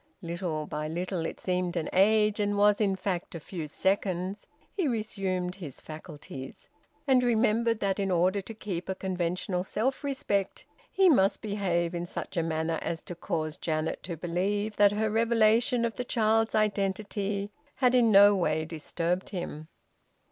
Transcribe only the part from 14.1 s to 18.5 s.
believe that her revelation of the child's identity had in no